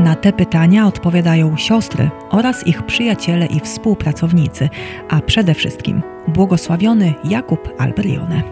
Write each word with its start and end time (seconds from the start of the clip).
Na 0.00 0.14
te 0.14 0.32
pytania 0.32 0.86
odpowiadają 0.86 1.56
siostry 1.56 2.10
oraz 2.30 2.66
ich 2.66 2.82
przyjaciele 2.82 3.46
i 3.46 3.60
współpracownicy, 3.60 4.68
a 5.08 5.20
przede 5.20 5.54
wszystkim 5.54 6.02
błogosławiony 6.28 7.14
Jakub 7.24 7.68
Alberione. 7.78 8.42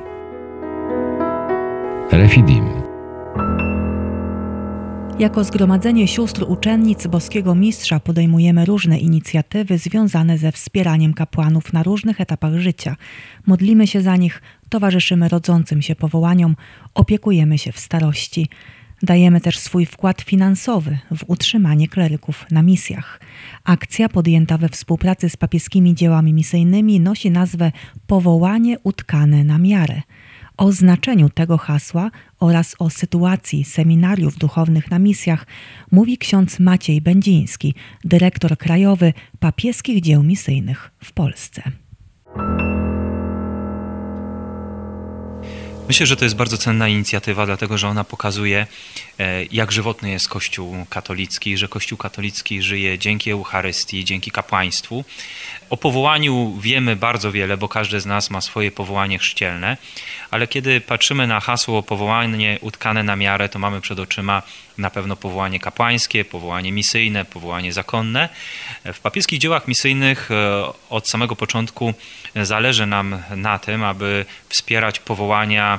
Refidim. 2.12 2.64
Jako 5.18 5.44
Zgromadzenie 5.44 6.08
Sióstr 6.08 6.44
Uczennic 6.48 7.06
Boskiego 7.06 7.54
Mistrza 7.54 8.00
podejmujemy 8.00 8.64
różne 8.64 8.98
inicjatywy 8.98 9.78
związane 9.78 10.38
ze 10.38 10.52
wspieraniem 10.52 11.14
kapłanów 11.14 11.72
na 11.72 11.82
różnych 11.82 12.20
etapach 12.20 12.54
życia. 12.54 12.96
Modlimy 13.46 13.86
się 13.86 14.00
za 14.00 14.16
nich, 14.16 14.42
towarzyszymy 14.68 15.28
rodzącym 15.28 15.82
się 15.82 15.94
powołaniom, 15.94 16.56
opiekujemy 16.94 17.58
się 17.58 17.72
w 17.72 17.78
starości. 17.78 18.48
Dajemy 19.02 19.40
też 19.40 19.58
swój 19.58 19.86
wkład 19.86 20.22
finansowy 20.22 20.98
w 21.16 21.24
utrzymanie 21.26 21.88
kleryków 21.88 22.46
na 22.50 22.62
misjach. 22.62 23.20
Akcja 23.64 24.08
podjęta 24.08 24.58
we 24.58 24.68
współpracy 24.68 25.28
z 25.28 25.36
papieskimi 25.36 25.94
dziełami 25.94 26.32
misyjnymi 26.32 27.00
nosi 27.00 27.30
nazwę 27.30 27.72
Powołanie 28.06 28.78
utkane 28.82 29.44
na 29.44 29.58
miarę. 29.58 30.02
O 30.56 30.72
znaczeniu 30.72 31.28
tego 31.30 31.58
hasła 31.58 32.10
oraz 32.40 32.76
o 32.78 32.90
sytuacji 32.90 33.64
seminariów 33.64 34.38
duchownych 34.38 34.90
na 34.90 34.98
misjach 34.98 35.46
mówi 35.92 36.18
ksiądz 36.18 36.60
Maciej 36.60 37.00
Będziński, 37.00 37.74
dyrektor 38.04 38.58
krajowy 38.58 39.12
papieskich 39.38 40.00
dzieł 40.00 40.22
misyjnych 40.22 40.90
w 41.04 41.12
Polsce. 41.12 41.62
Myślę, 45.88 46.06
że 46.06 46.16
to 46.16 46.24
jest 46.24 46.36
bardzo 46.36 46.58
cenna 46.58 46.88
inicjatywa, 46.88 47.46
dlatego 47.46 47.78
że 47.78 47.88
ona 47.88 48.04
pokazuje, 48.04 48.66
e, 49.18 49.44
jak 49.44 49.72
żywotny 49.72 50.10
jest 50.10 50.28
Kościół 50.28 50.86
katolicki, 50.90 51.58
że 51.58 51.68
Kościół 51.68 51.98
katolicki 51.98 52.62
żyje 52.62 52.98
dzięki 52.98 53.30
Eucharystii, 53.30 54.04
dzięki 54.04 54.30
kapłaństwu. 54.30 55.04
O 55.70 55.76
powołaniu 55.76 56.58
wiemy 56.60 56.96
bardzo 56.96 57.32
wiele, 57.32 57.56
bo 57.56 57.68
każdy 57.68 58.00
z 58.00 58.06
nas 58.06 58.30
ma 58.30 58.40
swoje 58.40 58.70
powołanie 58.70 59.18
chrzcielne, 59.18 59.76
ale 60.30 60.46
kiedy 60.46 60.80
patrzymy 60.80 61.26
na 61.26 61.40
hasło 61.40 61.82
powołanie 61.82 62.58
utkane 62.60 63.02
na 63.02 63.16
miarę, 63.16 63.48
to 63.48 63.58
mamy 63.58 63.80
przed 63.80 63.98
oczyma 63.98 64.42
na 64.78 64.90
pewno 64.90 65.16
powołanie 65.16 65.60
kapłańskie, 65.60 66.24
powołanie 66.24 66.72
misyjne, 66.72 67.24
powołanie 67.24 67.72
zakonne. 67.72 68.28
W 68.84 69.00
papieskich 69.00 69.38
dziełach 69.38 69.68
misyjnych 69.68 70.30
e, 70.30 70.64
od 70.90 71.08
samego 71.08 71.36
początku 71.36 71.94
zależy 72.42 72.86
nam 72.86 73.22
na 73.36 73.58
tym, 73.58 73.84
aby 73.84 74.24
wspierać 74.48 75.00
powołania 75.00 75.75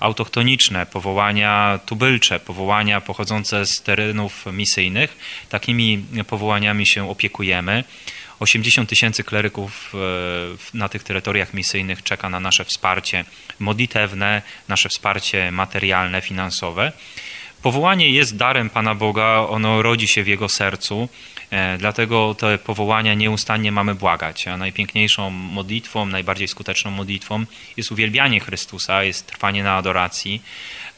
autochtoniczne, 0.00 0.86
powołania 0.86 1.80
tubylcze, 1.86 2.40
powołania 2.40 3.00
pochodzące 3.00 3.66
z 3.66 3.82
terenów 3.82 4.46
misyjnych. 4.52 5.16
Takimi 5.48 6.04
powołaniami 6.28 6.86
się 6.86 7.10
opiekujemy. 7.10 7.84
80 8.40 8.88
tysięcy 8.88 9.24
kleryków 9.24 9.92
e, 9.94 9.98
na 10.78 10.88
tych 10.88 11.02
terytoriach 11.02 11.54
misyjnych 11.54 12.02
czeka 12.02 12.28
na 12.30 12.40
nasze 12.40 12.64
wsparcie 12.64 13.24
modlitewne, 13.58 14.42
nasze 14.68 14.88
wsparcie 14.88 15.52
materialne, 15.52 16.20
finansowe. 16.20 16.92
Powołanie 17.62 18.10
jest 18.10 18.36
darem 18.36 18.70
Pana 18.70 18.94
Boga, 18.94 19.46
ono 19.48 19.82
rodzi 19.82 20.08
się 20.08 20.22
w 20.22 20.28
Jego 20.28 20.48
sercu, 20.48 21.08
e, 21.50 21.78
dlatego 21.78 22.34
te 22.34 22.58
powołania 22.58 23.14
nieustannie 23.14 23.72
mamy 23.72 23.94
błagać. 23.94 24.48
A 24.48 24.56
najpiękniejszą 24.56 25.30
modlitwą, 25.30 26.06
najbardziej 26.06 26.48
skuteczną 26.48 26.90
modlitwą 26.90 27.44
jest 27.76 27.92
uwielbianie 27.92 28.40
Chrystusa, 28.40 29.04
jest 29.04 29.26
trwanie 29.26 29.62
na 29.62 29.76
adoracji. 29.76 30.42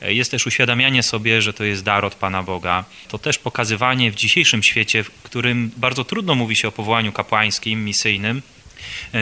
E, 0.02 0.14
jest 0.14 0.30
też 0.30 0.46
uświadamianie 0.46 1.02
sobie, 1.02 1.42
że 1.42 1.52
to 1.52 1.64
jest 1.64 1.84
dar 1.84 2.04
od 2.04 2.14
Pana 2.14 2.42
Boga. 2.42 2.84
To 3.08 3.18
też 3.18 3.38
pokazywanie 3.38 4.10
w 4.10 4.14
dzisiejszym 4.14 4.62
świecie, 4.62 5.04
w 5.04 5.10
którym 5.10 5.70
bardzo 5.76 6.04
trudno 6.04 6.34
mówi 6.34 6.56
się 6.56 6.68
o 6.68 6.72
powołaniu 6.72 7.12
kapłańskim, 7.12 7.84
misyjnym, 7.84 8.42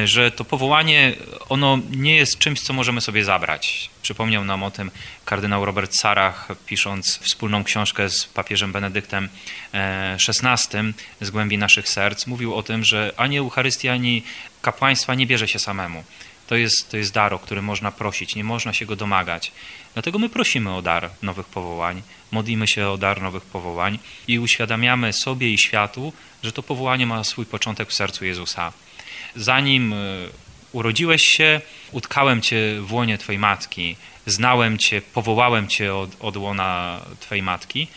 że 0.04 0.30
to 0.30 0.44
powołanie, 0.44 1.14
ono 1.48 1.78
nie 1.90 2.16
jest 2.16 2.38
czymś, 2.38 2.60
co 2.60 2.72
możemy 2.72 3.00
sobie 3.00 3.24
zabrać. 3.24 3.90
Przypomniał 4.02 4.44
nam 4.44 4.62
o 4.62 4.70
tym 4.70 4.90
kardynał 5.24 5.64
Robert 5.64 5.94
Sarach, 5.94 6.48
pisząc 6.66 7.18
wspólną 7.18 7.64
książkę 7.64 8.08
z 8.08 8.24
papieżem 8.24 8.72
Benedyktem 8.72 9.28
XVI 10.28 10.78
e, 10.78 10.92
z 11.20 11.30
głębi 11.30 11.58
naszych 11.58 11.88
serc. 11.88 12.26
Mówił 12.26 12.54
o 12.54 12.62
tym, 12.62 12.84
że 12.84 13.12
ani 13.16 13.38
Eucharystia, 13.38 13.92
ani 13.92 14.22
kapłaństwa 14.62 15.14
nie 15.14 15.26
bierze 15.26 15.48
się 15.48 15.58
samemu. 15.58 16.04
To 16.46 16.56
jest, 16.56 16.90
to 16.90 16.96
jest 16.96 17.12
dar, 17.12 17.34
o 17.34 17.38
który 17.38 17.62
można 17.62 17.90
prosić, 17.90 18.34
nie 18.34 18.44
można 18.44 18.72
się 18.72 18.86
go 18.86 18.96
domagać. 18.96 19.52
Dlatego 19.94 20.18
my 20.18 20.28
prosimy 20.28 20.74
o 20.74 20.82
dar 20.82 21.10
nowych 21.22 21.46
powołań, 21.46 22.02
modlimy 22.30 22.68
się 22.68 22.88
o 22.88 22.98
dar 22.98 23.22
nowych 23.22 23.44
powołań 23.44 23.98
i 24.28 24.38
uświadamiamy 24.38 25.12
sobie 25.12 25.50
i 25.50 25.58
światu, 25.58 26.12
że 26.42 26.52
to 26.52 26.62
powołanie 26.62 27.06
ma 27.06 27.24
swój 27.24 27.46
początek 27.46 27.88
w 27.88 27.94
sercu 27.94 28.24
Jezusa 28.24 28.72
zanim 29.36 29.92
e, 29.92 29.96
urodziłeś 30.72 31.28
się, 31.28 31.60
utkałem 31.92 32.42
cię 32.42 32.76
w 32.80 32.92
łonie 32.92 33.18
twojej 33.18 33.38
matki, 33.38 33.96
znałem 34.26 34.78
cię, 34.78 35.02
powołałem 35.14 35.68
cię 35.68 35.94
od, 35.94 36.10
od 36.20 36.36
łona 36.36 37.00
twojej 37.20 37.42
matki. 37.42 37.88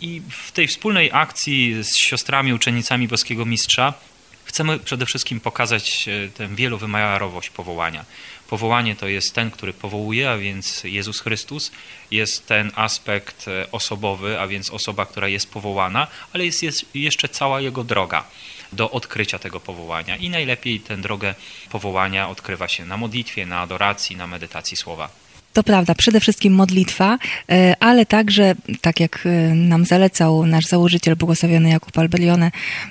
I 0.00 0.22
w 0.30 0.52
tej 0.52 0.66
wspólnej 0.68 1.10
akcji 1.12 1.84
z 1.84 1.96
siostrami 1.96 2.52
uczennicami 2.52 3.08
Boskiego 3.08 3.44
Mistrza 3.44 3.94
chcemy 4.44 4.78
przede 4.78 5.06
wszystkim 5.06 5.40
pokazać 5.40 6.08
e, 6.08 6.28
tę 6.28 6.48
wielowymiarowość 6.48 7.50
powołania. 7.50 8.04
Powołanie 8.48 8.96
to 8.96 9.08
jest 9.08 9.34
ten, 9.34 9.50
który 9.50 9.72
powołuje, 9.72 10.30
a 10.30 10.38
więc 10.38 10.84
Jezus 10.84 11.20
Chrystus. 11.20 11.72
Jest 12.10 12.46
ten 12.46 12.72
aspekt 12.74 13.48
e, 13.48 13.70
osobowy, 13.72 14.40
a 14.40 14.46
więc 14.46 14.70
osoba, 14.70 15.06
która 15.06 15.28
jest 15.28 15.50
powołana, 15.50 16.06
ale 16.32 16.44
jest, 16.44 16.62
jest 16.62 16.84
jeszcze 16.94 17.28
cała 17.28 17.60
jego 17.60 17.84
droga 17.84 18.24
do 18.72 18.90
odkrycia 18.90 19.38
tego 19.38 19.60
powołania. 19.60 20.16
I 20.16 20.30
najlepiej 20.30 20.80
tę 20.80 20.96
drogę 20.96 21.34
powołania 21.70 22.28
odkrywa 22.28 22.68
się 22.68 22.86
na 22.86 22.96
modlitwie, 22.96 23.46
na 23.46 23.60
adoracji, 23.60 24.16
na 24.16 24.26
medytacji 24.26 24.76
słowa. 24.76 25.23
To 25.54 25.62
prawda, 25.62 25.94
przede 25.94 26.20
wszystkim 26.20 26.54
modlitwa, 26.54 27.18
e, 27.50 27.76
ale 27.80 28.06
także, 28.06 28.54
tak 28.80 29.00
jak 29.00 29.26
e, 29.26 29.54
nam 29.54 29.84
zalecał 29.84 30.46
nasz 30.46 30.64
założyciel, 30.64 31.16
błogosławiony 31.16 31.70
Jakub 31.70 31.98
Alberione, 31.98 32.50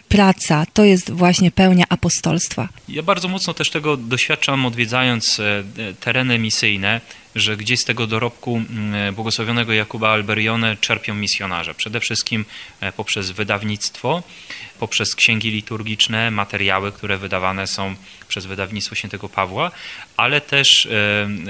praca 0.09 0.66
to 0.74 0.84
jest 0.84 1.12
właśnie 1.12 1.51
pełnia 1.51 1.85
apostolstwa. 1.90 2.69
Ja 2.90 3.03
bardzo 3.03 3.28
mocno 3.28 3.53
też 3.53 3.69
tego 3.69 3.97
doświadczam, 3.97 4.66
odwiedzając 4.66 5.40
e, 5.40 5.63
tereny 6.00 6.40
misyjne, 6.40 7.01
że 7.35 7.57
gdzieś 7.57 7.79
z 7.79 7.85
tego 7.85 8.07
dorobku 8.07 8.62
błogosławionego 9.13 9.74
Jakuba 9.74 10.09
Alberione 10.09 10.78
czerpią 10.78 11.16
misjonarze. 11.16 11.74
Przede 11.74 12.00
wszystkim 12.00 12.45
poprzez 12.97 13.31
wydawnictwo, 13.31 14.24
poprzez 14.80 15.16
księgi 15.16 15.51
liturgiczne, 15.51 16.31
materiały, 16.31 16.91
które 16.91 17.18
wydawane 17.18 17.68
są 17.68 17.95
przez 18.28 18.45
wydawnictwo 18.45 18.95
świętego 18.95 19.30
Pawła, 19.30 19.72
ale 20.18 20.41
też 20.41 20.88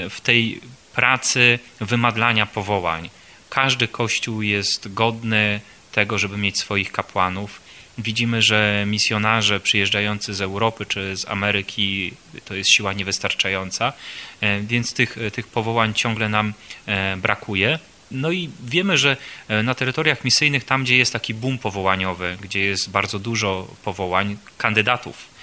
w 0.09 0.21
tej 0.23 0.61
pracy 0.95 1.59
wymadlania 1.81 2.45
powołań. 2.45 3.09
Każdy 3.49 3.87
kościół 3.87 4.41
jest 4.41 4.93
godny 4.93 5.61
tego, 5.91 6.17
żeby 6.17 6.37
mieć 6.37 6.57
swoich 6.57 6.91
kapłanów. 6.91 7.61
Widzimy, 7.97 8.41
że 8.41 8.83
misjonarze 8.87 9.59
przyjeżdżający 9.59 10.33
z 10.33 10.41
Europy 10.41 10.85
czy 10.85 11.17
z 11.17 11.27
Ameryki 11.27 12.13
to 12.45 12.55
jest 12.55 12.69
siła 12.69 12.93
niewystarczająca, 12.93 13.93
e, 14.41 14.59
więc 14.59 14.93
tych, 14.93 15.17
tych 15.33 15.47
powołań 15.47 15.93
ciągle 15.93 16.29
nam 16.29 16.53
e, 16.85 17.17
brakuje. 17.17 17.79
No 18.11 18.31
i 18.31 18.49
wiemy, 18.63 18.97
że 18.97 19.17
e, 19.47 19.63
na 19.63 19.75
terytoriach 19.75 20.23
misyjnych, 20.23 20.63
tam 20.63 20.83
gdzie 20.83 20.97
jest 20.97 21.13
taki 21.13 21.33
boom 21.33 21.57
powołaniowy, 21.57 22.37
gdzie 22.41 22.59
jest 22.59 22.89
bardzo 22.89 23.19
dużo 23.19 23.67
powołań, 23.83 24.37
kandydatów 24.57 25.33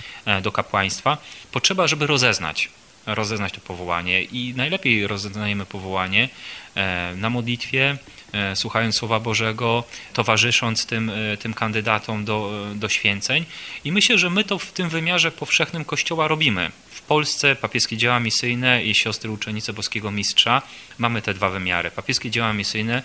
do 0.43 0.53
kapłaństwa, 0.53 1.19
potrzeba, 1.53 1.87
żeby 1.87 2.07
rozeznać 2.07 2.69
rozeznać 3.07 3.53
to 3.53 3.61
powołanie 3.61 4.23
i 4.23 4.55
najlepiej 4.57 5.07
rozeznajemy 5.07 5.67
powołanie 5.67 6.29
e, 6.75 7.15
na 7.17 7.31
modlitwie, 7.31 7.97
e, 8.33 8.57
słuchając 8.57 8.97
Słowa 8.97 9.21
Bożego, 9.21 9.85
towarzysząc 10.13 10.87
tym, 10.87 11.11
e, 11.11 11.37
tym 11.37 11.55
kandydatom 11.55 12.25
do, 12.25 12.67
do 12.75 12.89
święceń. 12.89 13.45
I 13.85 13.93
myślę, 13.93 14.19
że 14.19 14.31
my 14.31 14.45
to 14.45 14.59
w 14.59 14.73
tym 14.73 14.89
wymiarze 14.89 15.33
powszechnym 15.33 15.85
Kościoła 15.85 16.29
robimy. 16.29 16.71
W 16.91 17.03
Polsce 17.03 17.57
papieskie 17.57 17.97
dzieła 17.97 18.21
misyjne 18.21 18.85
i 18.85 18.95
siostry 18.95 19.31
uczennice 19.31 19.73
Boskiego 19.73 20.11
Mistrza 20.11 20.63
mamy 20.99 21.23
te 21.23 21.35
dwa 21.35 21.51
wymiary. 21.51 21.91
Papieskie 21.91 22.31
dzieła 22.31 22.53
misyjne 22.53 23.03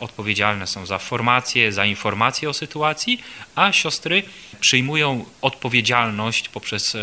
odpowiedzialne 0.00 0.66
są 0.66 0.86
za 0.86 0.98
formację, 0.98 1.72
za 1.72 1.84
informację 1.86 2.50
o 2.50 2.52
sytuacji, 2.52 3.22
a 3.54 3.72
siostry 3.72 4.22
przyjmują 4.60 5.24
odpowiedzialność 5.40 6.48
poprzez 6.48 6.96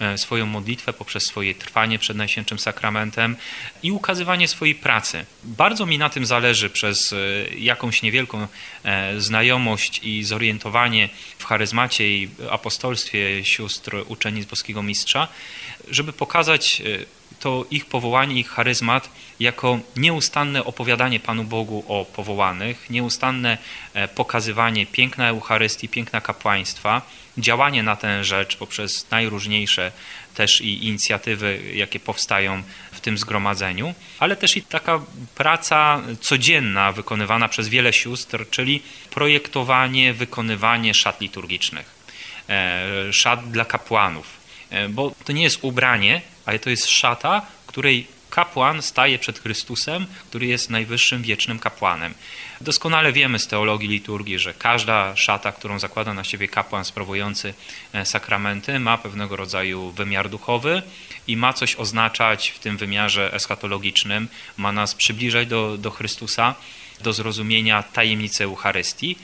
e, 0.00 0.18
swoją 0.18 0.46
modlitwę, 0.46 0.92
poprzez 0.92 1.26
swoje 1.26 1.54
trwanie 1.54 1.98
przed 1.98 2.16
Najświętszym 2.16 2.58
Sakramentem 2.58 3.36
i 3.82 3.92
ukazywanie 3.92 4.48
swojej 4.48 4.74
pracy. 4.74 5.24
Bardzo 5.44 5.86
mi 5.86 5.98
na 5.98 6.10
tym 6.10 6.26
zależy 6.26 6.70
przez 6.70 7.12
e, 7.12 7.16
jakąś 7.58 8.02
niewielką 8.02 8.48
znajomość 9.18 10.00
i 10.02 10.24
zorientowanie 10.24 11.08
w 11.38 11.44
charyzmacie 11.44 12.08
i 12.08 12.28
apostolstwie 12.50 13.44
sióstr 13.44 14.04
uczennic 14.06 14.48
Boskiego 14.48 14.82
Mistrza, 14.82 15.28
żeby 15.90 16.12
pokazać 16.12 16.82
to 17.40 17.64
ich 17.70 17.86
powołanie, 17.86 18.34
ich 18.34 18.48
charyzmat 18.48 19.10
jako 19.40 19.78
nieustanne 19.96 20.64
opowiadanie 20.64 21.20
Panu 21.20 21.44
Bogu 21.44 21.84
o 21.88 22.04
powołanych, 22.04 22.90
nieustanne 22.90 23.58
e, 23.94 24.08
pokazywanie 24.08 24.86
piękna 24.86 25.28
Eucharystii, 25.28 25.88
piękna 25.88 26.20
kapłaństwa, 26.20 27.02
działanie 27.38 27.82
na 27.82 27.96
tę 27.96 28.24
rzecz 28.24 28.56
poprzez 28.56 29.10
najróżniejsze 29.10 29.92
też 30.34 30.60
i 30.60 30.86
inicjatywy, 30.86 31.60
jakie 31.74 32.00
powstają 32.00 32.62
w 32.92 33.00
tym 33.00 33.18
zgromadzeniu, 33.18 33.94
ale 34.18 34.36
też 34.36 34.56
i 34.56 34.62
taka 34.62 35.00
praca 35.34 36.02
codzienna 36.20 36.92
wykonywana 36.92 37.48
przez 37.48 37.68
wiele 37.68 37.92
sióstr, 37.92 38.50
czyli 38.50 38.82
projektowanie, 39.10 40.14
wykonywanie 40.14 40.94
szat 40.94 41.20
liturgicznych, 41.20 41.94
e, 42.48 43.12
szat 43.12 43.50
dla 43.50 43.64
kapłanów, 43.64 44.45
bo 44.88 45.12
to 45.24 45.32
nie 45.32 45.42
jest 45.42 45.58
ubranie, 45.62 46.22
ale 46.46 46.58
to 46.58 46.70
jest 46.70 46.86
szata, 46.86 47.42
której 47.66 48.06
kapłan 48.30 48.82
staje 48.82 49.18
przed 49.18 49.38
Chrystusem, 49.38 50.06
który 50.28 50.46
jest 50.46 50.70
najwyższym 50.70 51.22
wiecznym 51.22 51.58
kapłanem. 51.58 52.14
Doskonale 52.60 53.12
wiemy 53.12 53.38
z 53.38 53.46
teologii 53.46 53.88
liturgii, 53.88 54.38
że 54.38 54.54
każda 54.54 55.16
szata, 55.16 55.52
którą 55.52 55.78
zakłada 55.78 56.14
na 56.14 56.24
siebie 56.24 56.48
kapłan 56.48 56.84
sprawujący 56.84 57.54
e, 57.92 58.06
sakramenty, 58.06 58.78
ma 58.78 58.98
pewnego 58.98 59.36
rodzaju 59.36 59.90
wymiar 59.90 60.28
duchowy 60.28 60.82
i 61.26 61.36
ma 61.36 61.52
coś 61.52 61.76
oznaczać 61.76 62.48
w 62.48 62.58
tym 62.58 62.76
wymiarze 62.76 63.32
eschatologicznym, 63.34 64.28
ma 64.56 64.72
nas 64.72 64.94
przybliżać 64.94 65.48
do, 65.48 65.78
do 65.78 65.90
Chrystusa, 65.90 66.54
do 67.00 67.12
zrozumienia 67.12 67.82
tajemnicy 67.82 68.44
Eucharystii. 68.44 69.16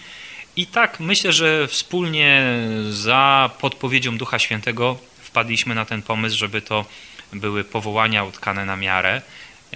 I 0.57 0.67
tak 0.67 1.01
myślę, 1.01 1.33
że 1.33 1.69
wspólnie 1.69 2.43
za 2.91 3.51
podpowiedzią 3.61 4.19
Ducha 4.19 4.39
Świętego 4.39 4.99
wpadliśmy 5.33 5.75
na 5.75 5.85
ten 5.85 6.03
pomysł, 6.03 6.37
żeby 6.39 6.63
to 6.63 6.85
były 7.33 7.65
powołania 7.65 8.25
utkane 8.25 8.65
na 8.65 8.77
miarę. 8.77 9.23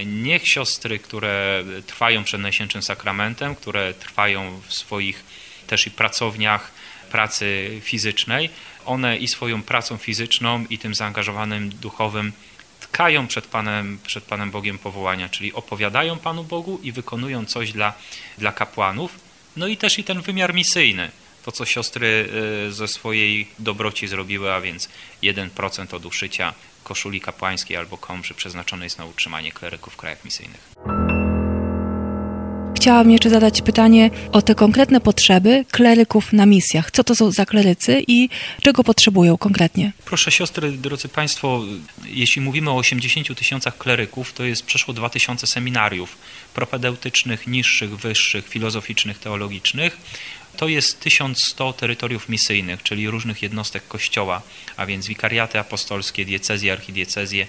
Niech 0.06 0.48
siostry, 0.48 0.98
które 0.98 1.64
trwają 1.86 2.24
przed 2.24 2.40
Najświętszym 2.40 2.82
Sakramentem, 2.82 3.54
które 3.54 3.94
trwają 3.94 4.60
w 4.66 4.74
swoich 4.74 5.24
też 5.66 5.86
i 5.86 5.90
pracowniach 5.90 6.70
pracy 7.10 7.80
fizycznej, 7.82 8.50
one 8.84 9.16
i 9.16 9.28
swoją 9.28 9.62
pracą 9.62 9.96
fizyczną 9.96 10.64
i 10.70 10.78
tym 10.78 10.94
zaangażowanym 10.94 11.68
duchowym 11.70 12.32
tkają 12.80 13.26
przed 13.26 13.46
Panem, 13.46 13.98
przed 14.06 14.24
Panem 14.24 14.50
Bogiem 14.50 14.78
powołania, 14.78 15.28
czyli 15.28 15.52
opowiadają 15.52 16.18
Panu 16.18 16.44
Bogu 16.44 16.80
i 16.82 16.92
wykonują 16.92 17.44
coś 17.44 17.72
dla, 17.72 17.94
dla 18.38 18.52
kapłanów. 18.52 19.18
No 19.56 19.66
i 19.66 19.76
też 19.76 19.98
i 19.98 20.04
ten 20.04 20.20
wymiar 20.20 20.54
misyjny, 20.54 21.10
to 21.46 21.52
co 21.52 21.64
siostry 21.64 22.28
y, 22.68 22.72
ze 22.72 22.88
swojej 22.88 23.48
dobroci 23.58 24.08
zrobiły, 24.08 24.52
a 24.52 24.60
więc 24.60 24.88
1% 25.22 25.94
od 25.94 26.06
uszycia 26.06 26.54
koszuli 26.84 27.20
kapłańskiej 27.20 27.76
albo 27.76 27.98
komży 27.98 28.34
przeznaczone 28.34 28.84
jest 28.84 28.98
na 28.98 29.04
utrzymanie 29.04 29.52
kleryków 29.52 29.92
w 29.92 29.96
krajach 29.96 30.24
misyjnych. 30.24 30.60
Chciałam 32.86 33.10
jeszcze 33.10 33.30
zadać 33.30 33.62
pytanie 33.62 34.10
o 34.32 34.42
te 34.42 34.54
konkretne 34.54 35.00
potrzeby 35.00 35.64
kleryków 35.70 36.32
na 36.32 36.46
misjach. 36.46 36.90
Co 36.90 37.04
to 37.04 37.14
są 37.14 37.30
za 37.30 37.46
klerycy 37.46 38.02
i 38.08 38.28
czego 38.62 38.84
potrzebują 38.84 39.38
konkretnie? 39.38 39.92
Proszę 40.04 40.30
siostry, 40.30 40.72
drodzy 40.72 41.08
Państwo, 41.08 41.62
jeśli 42.04 42.42
mówimy 42.42 42.70
o 42.70 42.76
80 42.76 43.38
tysiącach 43.38 43.78
kleryków, 43.78 44.32
to 44.32 44.44
jest 44.44 44.66
przeszło 44.66 44.94
2000 44.94 45.46
seminariów 45.46 46.16
propedeutycznych, 46.54 47.46
niższych, 47.46 47.96
wyższych, 47.96 48.48
filozoficznych, 48.48 49.18
teologicznych 49.18 49.96
to 50.56 50.68
jest 50.68 51.00
1100 51.00 51.72
terytoriów 51.72 52.28
misyjnych, 52.28 52.82
czyli 52.82 53.10
różnych 53.10 53.42
jednostek 53.42 53.88
kościoła, 53.88 54.42
a 54.76 54.86
więc 54.86 55.06
wikariaty 55.06 55.58
apostolskie, 55.58 56.24
diecezje, 56.24 56.72
archidiecezje, 56.72 57.46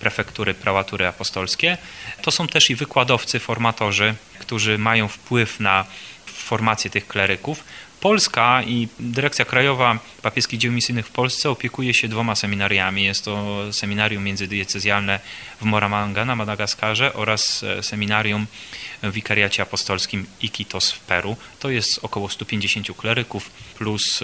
prefektury, 0.00 0.54
prałatury 0.54 1.06
apostolskie. 1.06 1.78
To 2.22 2.30
są 2.30 2.48
też 2.48 2.70
i 2.70 2.74
wykładowcy, 2.74 3.38
formatorzy, 3.38 4.14
którzy 4.38 4.78
mają 4.78 5.08
wpływ 5.08 5.60
na 5.60 5.84
formację 6.36 6.90
tych 6.90 7.08
kleryków. 7.08 7.64
Polska 8.00 8.62
i 8.62 8.88
Dyrekcja 9.00 9.44
Krajowa 9.44 9.98
Papieskich 10.22 10.60
Dzieł 10.60 10.72
Misyjnych 10.72 11.06
w 11.06 11.10
Polsce 11.10 11.50
opiekuje 11.50 11.94
się 11.94 12.08
dwoma 12.08 12.34
seminariami. 12.34 13.04
Jest 13.04 13.24
to 13.24 13.62
seminarium 13.72 14.24
międzydiecezjalne 14.24 15.20
w 15.60 15.64
Moramanga 15.64 16.24
na 16.24 16.36
Madagaskarze 16.36 17.14
oraz 17.14 17.62
e, 17.62 17.82
seminarium 17.82 18.46
w 19.02 19.12
Wikariacie 19.12 19.62
Apostolskim 19.62 20.26
Iquitos 20.40 20.92
w 20.92 21.00
Peru. 21.00 21.36
To 21.60 21.70
jest 21.70 21.98
około 22.02 22.28
150 22.28 22.86
kleryków 22.96 23.50
plus 23.50 24.20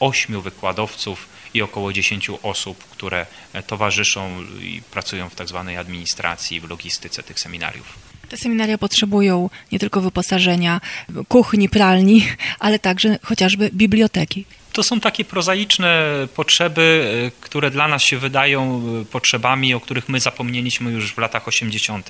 8 0.00 0.36
e, 0.36 0.40
wykładowców 0.40 1.28
i 1.54 1.62
około 1.62 1.92
10 1.92 2.30
osób, 2.42 2.84
które 2.84 3.26
e, 3.52 3.62
towarzyszą 3.62 4.42
i 4.60 4.82
pracują 4.90 5.28
w 5.28 5.34
tak 5.34 5.48
zwanej 5.48 5.76
administracji, 5.76 6.60
w 6.60 6.70
logistyce 6.70 7.22
tych 7.22 7.40
seminariów. 7.40 8.12
Te 8.32 8.38
seminaria 8.38 8.78
potrzebują 8.78 9.50
nie 9.72 9.78
tylko 9.78 10.00
wyposażenia, 10.00 10.80
kuchni, 11.28 11.68
pralni, 11.68 12.28
ale 12.58 12.78
także 12.78 13.18
chociażby 13.22 13.70
biblioteki. 13.72 14.44
To 14.72 14.82
są 14.82 15.00
takie 15.00 15.24
prozaiczne 15.24 16.04
potrzeby, 16.34 17.12
e, 17.26 17.40
które 17.40 17.70
dla 17.70 17.88
nas 17.88 18.02
się 18.02 18.18
wydają 18.18 18.82
e, 19.02 19.04
potrzebami, 19.04 19.74
o 19.74 19.80
których 19.80 20.08
my 20.08 20.20
zapomnieliśmy 20.20 20.90
już 20.90 21.14
w 21.14 21.18
latach 21.18 21.48
80., 21.48 22.08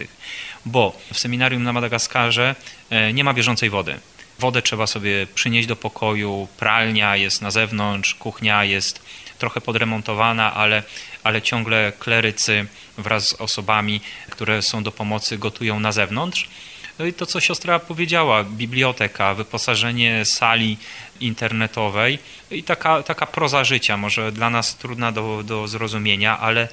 bo 0.67 0.99
w 1.13 1.19
seminarium 1.19 1.63
na 1.63 1.73
Madagaskarze 1.73 2.55
e, 2.91 3.13
nie 3.13 3.25
ma 3.25 3.35
bieżącej 3.35 3.71
wody. 3.71 3.99
Wodę 4.39 4.63
trzeba 4.63 4.87
sobie 4.87 5.27
przynieść 5.35 5.69
do 5.69 5.77
pokoju, 5.77 6.49
pralnia 6.59 7.17
jest 7.17 7.43
na 7.43 7.51
zewnątrz, 7.51 8.15
kuchnia 8.15 8.65
jest 8.65 9.03
trochę 9.39 9.61
podremontowana, 9.61 10.55
ale, 10.55 10.83
ale 11.25 11.43
ciągle 11.43 11.93
klerycy 11.99 12.67
wraz 12.99 13.29
z 13.29 13.33
osobami, 13.33 14.01
które 14.31 14.63
są 14.63 14.83
do 14.83 14.93
pomocy, 14.93 15.39
gotują 15.39 15.81
na 15.81 15.93
zewnątrz. 15.93 16.49
No 16.99 17.07
i 17.07 17.13
to, 17.13 17.27
co 17.27 17.41
siostra 17.41 17.79
powiedziała, 17.79 18.45
biblioteka, 18.45 19.35
wyposażenie 19.35 20.25
sali 20.25 20.79
internetowej 21.21 22.19
i 22.51 22.63
taka, 22.63 23.03
taka 23.03 23.27
proza 23.27 23.65
życia, 23.65 23.97
może 23.97 24.33
dla 24.33 24.51
nas 24.51 24.77
trudna 24.77 25.13
do, 25.13 25.43
do 25.43 25.69
zrozumienia, 25.69 26.39
ale, 26.39 26.69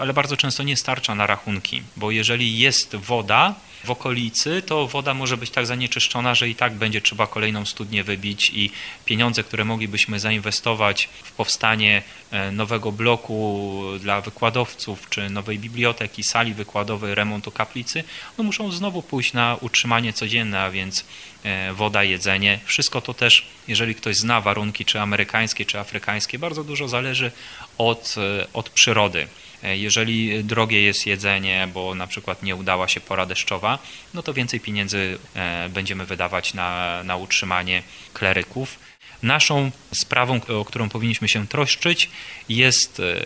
ale 0.00 0.12
bardzo 0.12 0.36
często 0.36 0.62
nie 0.62 0.76
starcza 0.76 1.14
na 1.14 1.26
rachunki, 1.26 1.82
bo 1.96 2.10
jeżeli 2.10 2.58
jest 2.58 2.96
woda, 2.96 3.54
w 3.84 3.90
okolicy, 3.90 4.62
to 4.66 4.86
woda 4.86 5.14
może 5.14 5.36
być 5.36 5.50
tak 5.50 5.66
zanieczyszczona, 5.66 6.34
że 6.34 6.48
i 6.48 6.54
tak 6.54 6.74
będzie 6.74 7.00
trzeba 7.00 7.26
kolejną 7.26 7.64
studnię 7.64 8.04
wybić 8.04 8.50
i 8.54 8.70
pieniądze, 9.04 9.42
które 9.44 9.64
moglibyśmy 9.64 10.20
zainwestować 10.20 11.08
w 11.22 11.32
powstanie 11.32 12.02
e, 12.30 12.52
nowego 12.52 12.92
bloku 12.92 13.82
dla 14.00 14.20
wykładowców, 14.20 15.08
czy 15.10 15.30
nowej 15.30 15.58
biblioteki, 15.58 16.22
sali 16.22 16.54
wykładowej, 16.54 17.14
remontu 17.14 17.50
kaplicy, 17.50 18.04
no 18.38 18.44
muszą 18.44 18.72
znowu 18.72 19.02
pójść 19.02 19.32
na 19.32 19.56
utrzymanie 19.60 20.12
codzienne, 20.12 20.60
a 20.60 20.70
więc 20.70 21.04
e, 21.44 21.72
woda, 21.72 22.04
jedzenie. 22.04 22.60
Wszystko 22.64 23.00
to 23.00 23.14
też, 23.14 23.46
jeżeli 23.68 23.94
ktoś 23.94 24.16
zna 24.16 24.40
warunki, 24.40 24.84
czy 24.84 25.00
amerykańskie, 25.00 25.64
czy 25.66 25.78
afrykańskie, 25.78 26.38
bardzo 26.38 26.64
dużo 26.64 26.88
zależy 26.88 27.30
od, 27.78 28.14
e, 28.18 28.46
od 28.52 28.70
przyrody. 28.70 29.28
E, 29.62 29.76
jeżeli 29.76 30.44
drogie 30.44 30.82
jest 30.82 31.06
jedzenie, 31.06 31.68
bo 31.74 31.94
na 31.94 32.06
przykład 32.06 32.42
nie 32.42 32.56
udała 32.56 32.88
się 32.88 33.00
pora 33.00 33.26
deszczowa, 33.26 33.78
no 34.14 34.22
to 34.22 34.34
więcej 34.34 34.60
pieniędzy 34.60 35.18
e, 35.34 35.68
będziemy 35.68 36.06
wydawać 36.06 36.54
na, 36.54 37.00
na 37.04 37.16
utrzymanie 37.16 37.82
kleryków. 38.12 38.78
Naszą 39.22 39.70
sprawą, 39.94 40.40
o 40.60 40.64
którą 40.64 40.88
powinniśmy 40.88 41.28
się 41.28 41.46
troszczyć, 41.46 42.10
jest 42.48 43.00
e, 43.00 43.24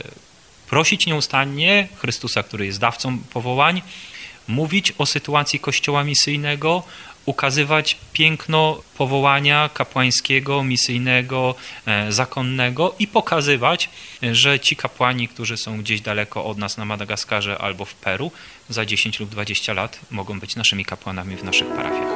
prosić 0.66 1.06
nieustannie 1.06 1.88
Chrystusa, 1.96 2.42
który 2.42 2.66
jest 2.66 2.80
dawcą 2.80 3.18
powołań, 3.18 3.82
mówić 4.48 4.92
o 4.98 5.06
sytuacji 5.06 5.60
kościoła 5.60 6.04
misyjnego, 6.04 6.82
ukazywać 7.26 7.96
piękno 8.12 8.82
powołania 8.98 9.70
kapłańskiego, 9.74 10.64
misyjnego, 10.64 11.54
e, 11.86 12.12
zakonnego 12.12 12.94
i 12.98 13.06
pokazywać, 13.06 13.90
że 14.22 14.60
ci 14.60 14.76
kapłani, 14.76 15.28
którzy 15.28 15.56
są 15.56 15.78
gdzieś 15.78 16.00
daleko 16.00 16.44
od 16.44 16.58
nas 16.58 16.76
na 16.76 16.84
Madagaskarze 16.84 17.58
albo 17.58 17.84
w 17.84 17.94
Peru, 17.94 18.32
za 18.68 18.86
10 18.86 19.20
lub 19.20 19.30
20 19.30 19.72
lat 19.72 20.00
mogą 20.10 20.40
być 20.40 20.56
naszymi 20.56 20.84
kapłanami 20.84 21.36
w 21.36 21.44
naszych 21.44 21.68
parafiach. 21.68 22.13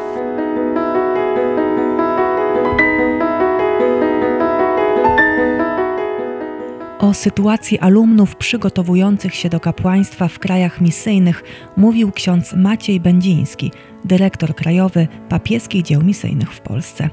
O 7.08 7.14
sytuacji 7.14 7.78
alumnów 7.78 8.36
przygotowujących 8.36 9.34
się 9.34 9.48
do 9.48 9.60
kapłaństwa 9.60 10.28
w 10.28 10.38
krajach 10.38 10.80
misyjnych 10.80 11.44
mówił 11.76 12.12
ksiądz 12.12 12.54
Maciej 12.54 13.00
Będziński, 13.00 13.72
dyrektor 14.04 14.54
krajowy 14.54 15.08
papieskich 15.28 15.82
dzieł 15.82 16.02
misyjnych 16.02 16.52
w 16.52 16.60
Polsce. 16.60 17.10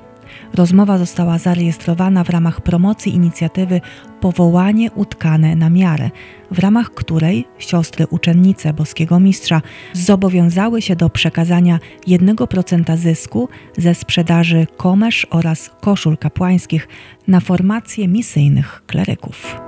Rozmowa 0.54 0.98
została 0.98 1.38
zarejestrowana 1.38 2.24
w 2.24 2.30
ramach 2.30 2.62
promocji 2.62 3.16
inicjatywy 3.16 3.82
Powołanie 4.22 4.92
utkane 4.92 5.56
na 5.56 5.70
miarę, 5.70 6.10
w 6.52 6.60
ramach 6.60 6.90
której 6.90 7.48
siostry 7.58 8.08
uczennice 8.08 8.74
Boskiego 8.74 9.20
Mistrza 9.20 9.62
zobowiązały 9.94 10.82
się 10.82 10.96
do 10.96 11.10
przekazania 11.10 11.80
1% 12.08 12.98
zysku 12.98 13.50
ze 13.78 13.96
sprzedaży 13.96 14.68
komesz 14.78 15.28
oraz 15.30 15.70
koszul 15.82 16.18
kapłańskich 16.18 16.88
na 17.28 17.40
formację 17.40 18.08
misyjnych 18.08 18.84
kleryków. 18.88 19.65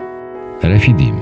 Refidim. 0.64 1.16